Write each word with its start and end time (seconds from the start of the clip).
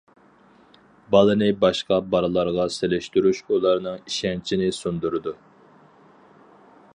بالىنى 1.15 1.49
باشقا 1.65 1.99
بالىلارغا 2.15 2.65
سېلىشتۇرۇش 2.77 3.43
ئۇلارنىڭ 3.51 4.01
ئىشەنچىنى 4.07 4.71
سۇندۇرىدۇ. 4.79 5.35